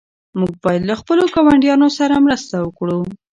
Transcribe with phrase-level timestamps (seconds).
[0.39, 2.99] موږ باید له خپلو ګاونډیانو سره مرسته وکړو.